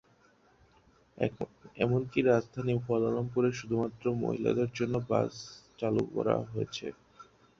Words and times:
এমনকি 1.77 2.19
রাজধানী 2.23 2.73
কুয়ালালামপুরে 2.79 3.49
শুধুমাত্র 3.59 4.03
মহিলাদের 4.21 4.69
জন্য 4.77 4.95
বাস 5.09 5.33
চালু 5.79 6.03
করা 6.15 6.35
হয়েছে। 6.45 6.87